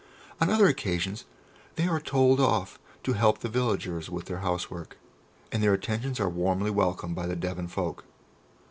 On 0.39 0.49
other 0.49 0.65
occasions 0.65 1.25
they 1.75 1.87
are 1.87 1.99
told 1.99 2.39
off 2.39 2.79
to 3.03 3.13
help 3.13 3.37
the 3.41 3.49
villagers 3.49 4.09
with 4.09 4.25
their 4.25 4.39
housework, 4.39 4.97
and 5.51 5.61
their 5.61 5.73
attentions 5.75 6.19
are 6.19 6.27
warmly 6.27 6.71
welcomed 6.71 7.13
by 7.13 7.27
the 7.27 7.35
Devon 7.35 7.67
folk. 7.67 8.03